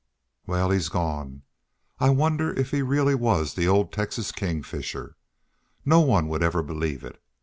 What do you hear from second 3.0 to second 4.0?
was the old